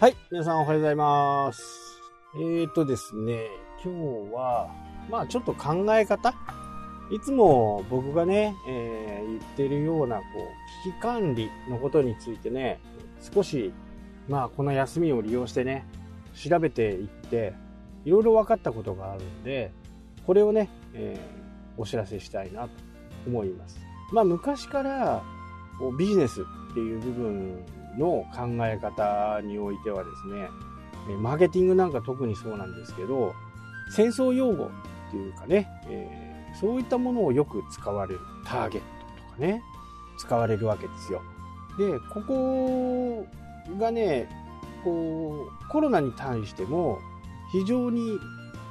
[0.00, 2.00] はい、皆さんおはようございます。
[2.34, 3.48] えーとですね、
[3.84, 4.70] 今日は、
[5.10, 6.30] まあちょっと考え方？
[7.10, 12.80] いつも僕がね、えー言ってるような、こう、危機管理のことについてね、
[13.34, 13.74] 少し、
[14.26, 15.84] まあこの休みを利用してね、
[16.34, 17.52] 調べていって、
[18.06, 19.70] いろいろ分かったことがあるんで、
[20.26, 22.70] これをね、えーお知らせしたいなと
[23.26, 23.78] 思います。
[24.14, 25.22] まあ昔から、
[25.98, 27.64] ビジネスっていう部分
[27.98, 30.48] の考え方においてはですね、
[31.20, 33.34] マーケティングなんか特にそうなんですけど、
[33.90, 38.20] 戦争用語っていうかね、えーそういったものをよく使われる。
[38.44, 39.62] ターゲットとかね、
[40.18, 41.22] 使われるわけですよ。
[41.78, 43.24] で、ここ
[43.78, 44.28] がね、
[44.82, 46.98] こう、コロナに対しても
[47.52, 48.18] 非常に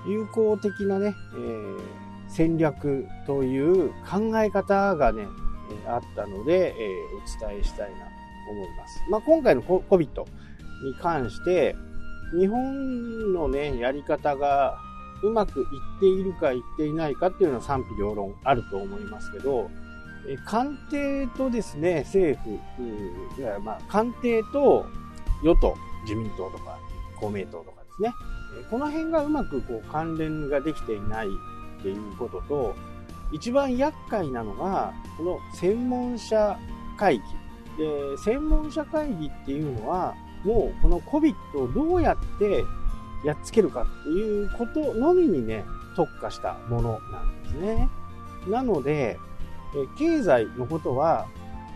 [0.05, 1.79] 有効的なね、えー
[2.27, 5.25] 戦略という考え方がね、
[5.87, 8.11] あったので、えーお伝えしたいなと
[8.49, 9.03] 思います。
[9.09, 10.25] まあ、今回の COVID
[10.83, 11.75] に関して、
[12.37, 14.77] 日本のね、やり方が
[15.23, 19.69] うまくいっているかいっていないかっていうのは賛否両論あると思いますけど、
[20.27, 24.85] え官邸とですね、政府、うんいやまあ、官邸と
[25.43, 26.77] 与党、自民党とか
[27.19, 28.13] 公明党とかですね、
[28.69, 32.75] この辺がうまくこう関連ができていないっていうことと、
[33.31, 36.57] 一番厄介なのが、この専門者
[36.97, 37.23] 会議。
[37.79, 40.13] で、専門者会議っていうのは、
[40.43, 42.63] もうこの COVID をどうやって
[43.25, 47.89] やっつけるかっていうことのみにね、特化したものなんですね。
[48.47, 49.17] なので、
[49.97, 51.27] 経済のことは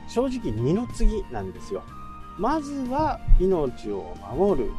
[0.08, 1.84] 正直二の次なんですよ。
[2.38, 4.72] まずは命を守る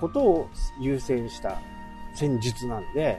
[0.00, 0.48] ことを
[0.80, 1.58] 優先した
[2.14, 3.18] 戦術なんで、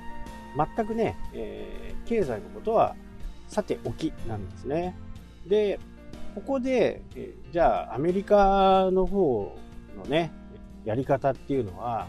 [0.75, 2.95] 全くね、えー経済のことは
[3.49, 4.95] さておきなんですね。
[5.45, 5.79] で、
[6.37, 9.57] ここで、えじゃあアメリカの方
[9.97, 10.31] のね、
[10.85, 12.05] やり方っていうのは、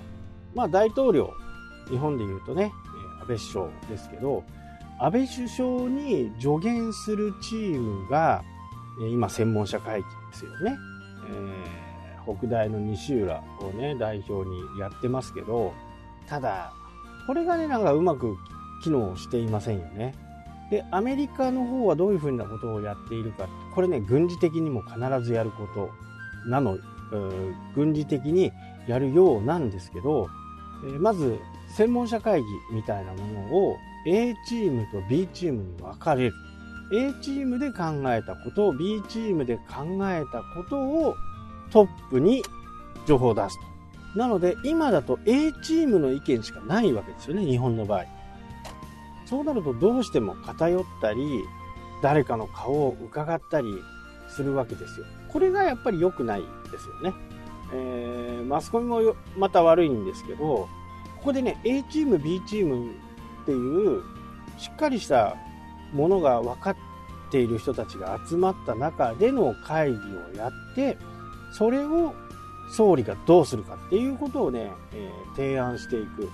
[0.55, 1.33] まあ大統領、
[1.89, 2.71] 日本で言うとね、
[3.23, 4.45] 安倍首相ですけど、
[4.99, 8.45] 安倍首相に助言するチームが、
[9.11, 10.77] 今専門者会議ですよね。
[11.31, 11.89] えー
[12.37, 15.73] 北大の西浦をね、代表にやってますけど、
[16.27, 16.75] ただ、
[17.27, 18.37] これがね、なんかうまく
[18.85, 20.15] 機能していませんよね。
[20.71, 23.49] で、アメリカの方はどういうふうなことをやっているか。
[23.75, 25.91] これね、軍事的にも必ずやること
[26.49, 26.79] なの、
[27.75, 28.53] 軍事的に
[28.87, 30.29] やるようなんですけど、
[30.85, 36.35] えーまず、専門者会議みたいなものを A チームと B チームに分かれる。
[36.93, 41.15] A チームで考えたことを B チームで考えたことを
[41.71, 42.43] トップに
[43.07, 43.59] 情報を出す
[44.15, 44.19] と。
[44.19, 48.18] なので、今だと A チームの意見しかないわけですよね、日本の場合。
[49.29, 51.45] そうなるとどうしても偏ったり、
[52.03, 53.83] 誰かの顔を伺ったり
[54.29, 55.07] するわけですよ。
[55.29, 57.15] これがやっぱり良くないですよね。
[57.73, 60.69] えーマスコミもまた悪いんですけど、こ
[61.25, 62.93] こでね、A チーム、B チーム
[63.43, 64.03] っていう、
[64.57, 65.37] しっかりした
[65.93, 66.77] ものが分かっ
[67.31, 70.97] ている人たちが集まった中での会議をやって、
[71.53, 72.15] それを
[72.73, 76.31] 総理がどうするかっていうことをね、えー提案していく。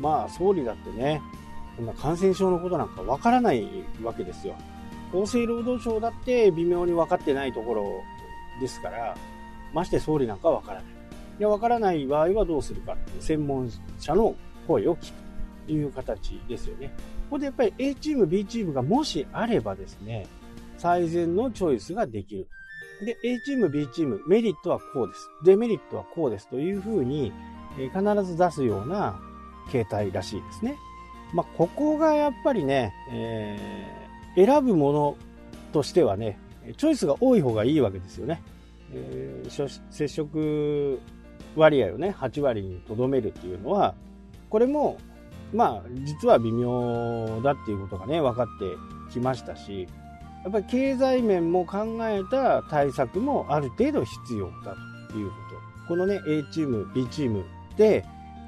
[0.00, 1.22] まあ、総理だってね、
[1.76, 3.66] こんな感染症のことなんかわからない
[4.02, 4.54] わけですよ。
[5.12, 8.02] 厚生労働省だって微妙に分かってないところ
[8.60, 9.16] ですから、
[9.72, 10.84] まして総理なんかわからない。
[11.38, 14.34] いや、わからない場合はどうするかって専門者の
[14.66, 15.22] 声を聞く
[15.66, 16.92] という形ですよね。
[17.24, 20.26] ここでやっぱり A チーム、B チームがもしあればですね、
[20.78, 22.48] 最善のチョイスができる。
[23.04, 25.28] で、A チーム、B チーム、メリットはこうです。
[25.44, 27.32] デメリットはこうですというふうに、
[27.76, 29.20] 必ず出すような
[29.72, 30.76] 形態らしいですね。
[31.32, 34.04] まあ、ここがやっぱりね、えー
[34.36, 35.16] 選ぶもの
[35.72, 36.40] としてはね、
[36.76, 38.42] チョイスが多い方がいいわけですよね。
[38.92, 40.98] えー接触
[41.56, 43.94] 割合をね、8割にとどめるっていうのは、
[44.50, 44.98] これも、
[45.52, 49.86] まあ、実は微妙だっていうことがね、分かってきましたし、
[50.42, 54.76] やっぱり経済面も考えた対策もある程度必要だ
[55.10, 55.88] ということ。
[55.88, 57.44] このね、A チーム、B チーム
[57.76, 58.04] で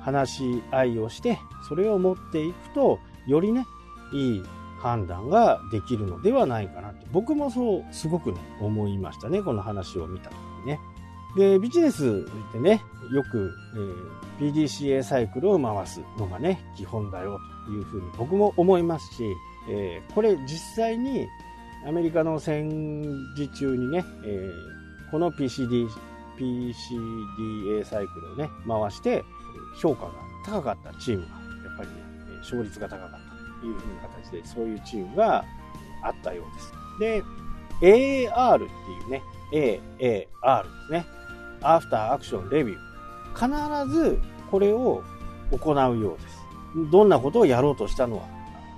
[0.07, 3.67] 話し合いをして、それを持っていくと、よりね、
[4.13, 4.43] いい
[4.79, 7.07] 判断ができるのではないかなと。
[7.11, 9.43] 僕もそう、すごくね、思いましたね。
[9.43, 10.81] この話を見た時にね。
[11.37, 12.81] で、ビジネスでね、
[13.13, 19.25] よく、えー PDCA サイクルを回すのがね、基本だよというふうに僕も思いますし、
[19.71, 21.27] えーこれ実際に
[21.89, 22.69] アメリカの戦
[23.35, 25.89] 時中にね、えーこの PCD、
[26.39, 29.25] PCDA サイクルをね、回して、
[29.77, 30.13] 評価が
[30.45, 31.35] 高かったチームが、や
[31.75, 31.95] っぱりね、
[32.39, 35.45] 勝率が高かったというふうな形で、そういうチームが
[36.03, 36.73] あったようです。
[37.01, 37.23] で、
[37.81, 38.69] AAR ってい
[39.07, 39.23] うね、
[40.43, 41.07] AAR ですね。
[41.63, 42.87] アフターアクションレビュー。
[43.35, 44.19] 必ず
[44.51, 45.03] これを
[45.51, 46.47] 行うようです。
[46.91, 48.25] どんなことをやろうとしたのは、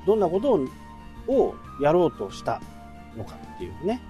[0.06, 0.60] どんなこと
[1.32, 2.60] をやろうとした
[3.16, 4.00] のかっていうね、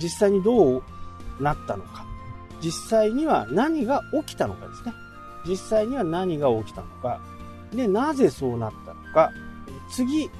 [0.00, 0.82] 実際にどう
[1.40, 2.04] なったのか、
[2.62, 4.92] 実際には何が起きたのかですね。
[5.46, 7.20] 実際には何が起きたのか、
[7.72, 9.30] で、なぜそうなったのか、
[9.90, 10.30] 次、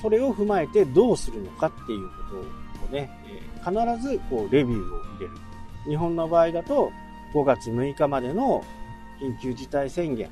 [0.00, 2.14] それを踏まえてどうするのかっていうこ
[2.80, 3.10] とをね、
[3.64, 3.72] 必
[4.02, 5.32] ずこうレビューを入れる。
[5.88, 6.90] 日本の場合だと、
[7.34, 8.64] 5月6日までの
[9.20, 10.30] 緊急事態宣言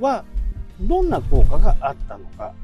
[0.00, 0.24] は
[0.80, 2.54] どんな効果があったのか、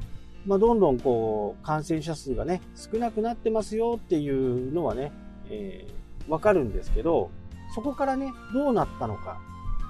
[0.47, 5.13] まあ、どんどんこう感染者数がね少なくなってますよっていうのはね、
[5.51, 7.31] えー、わかるんですけど
[7.75, 9.39] そこからねどうなったのか。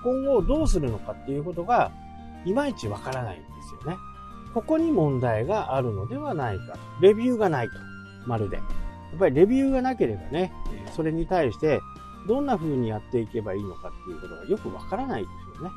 [0.07, 1.91] 今後どうするのかっていうことが
[2.45, 3.47] いまいちわからないんで
[3.81, 3.99] すよね
[4.55, 7.75] ここに問題があるのではないかレビューがないと
[8.25, 10.53] まるでやっぱりレビューがなければね
[10.95, 11.81] それに対して
[12.29, 15.71] どんな風にやっていけばいいのかっていうことがよくわからないですよね。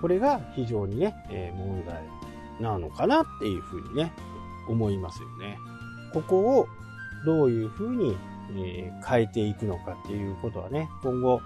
[0.00, 2.02] これが非常にね、え、問題
[2.60, 4.12] なのかなっていう風にね、
[4.66, 5.58] 思いますよね。
[6.14, 6.68] ここを
[7.26, 8.16] どういう風に、
[8.56, 11.40] え、変えていくのかっていうことはね、今後、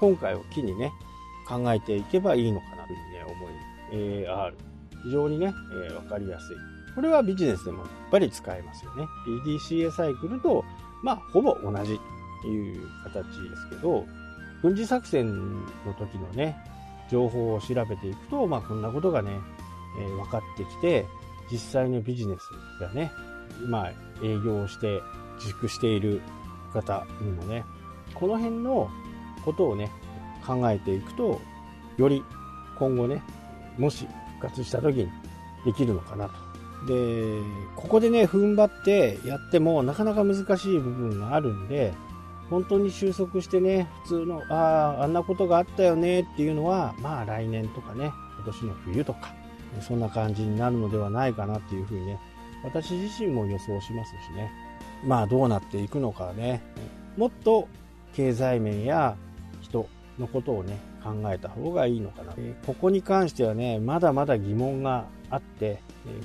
[0.00, 0.92] 今回を機にね、
[1.52, 3.52] 考えていけばいいのかなというね、思い、
[3.92, 4.52] えー、
[5.04, 5.52] 非常にね、
[5.86, 6.56] えー、かりやすい。
[6.94, 9.06] これはビジネスでもやっぱり使えますよね。
[9.26, 10.64] PDCA サイクルと、
[11.02, 11.98] まあ、ほぼ同じ
[12.42, 14.06] という形ですけど、
[14.62, 15.26] 軍事作戦
[15.86, 16.56] の時のね、
[17.10, 19.40] 情報を調べていくと、まあこんなことがね、
[19.98, 21.06] えー、分かってきて、
[21.50, 23.10] 実際のビジネスがね、
[23.66, 25.00] まあ営業をして
[25.36, 26.22] 自粛している
[26.72, 27.64] 方にもね、
[28.14, 28.88] この辺の
[29.44, 29.90] ことをね、
[30.42, 31.40] 考えていくと、
[31.96, 32.22] より
[32.78, 33.22] 今後ね、
[33.78, 34.06] もし
[34.38, 35.08] 復活した時に
[35.64, 36.32] できるのかなと。
[36.86, 37.40] で、
[37.76, 41.92] ここでね、踏ん張ってやってもなかなか難しい部分があるんで、
[42.50, 49.34] 本当に収束してね、普通の、ああ、あんなことがあったよねっていうのは、まあ来年とかね、今年の冬とか、
[49.80, 52.18] そんな感じになるのではないかなっていうふうにね、
[52.64, 54.50] 私自身も予想しますしね。
[55.04, 56.62] まあどうなっていくのかね、
[57.16, 57.68] もっと
[58.14, 59.16] 経済面や
[60.18, 62.34] のことをね、考えた方がいいのかな。
[62.66, 65.80] ここに関してはね、まだまだ疑問があって、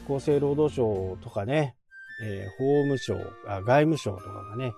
[0.06, 1.76] 厚生労働省とかね、
[2.58, 4.74] 法務省、外務省とかがね、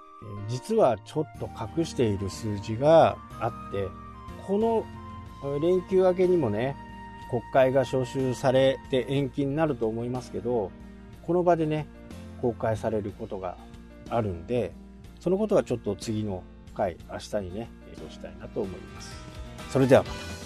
[0.47, 3.87] 実はちょっと隠している数字があって、
[4.45, 4.83] この
[5.61, 6.75] 連休明けにもね、
[7.29, 10.71] 国会が召集されて延期になると思いますけど、
[11.25, 11.87] この場でね、
[12.41, 13.57] 公開されることが
[14.09, 14.73] あるんで、
[15.19, 19.11] そのことはちょっと次の回、明日にね、映像したいなと思います。
[19.71, 20.38] それではまた。